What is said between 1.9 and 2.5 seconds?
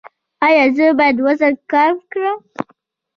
کړم؟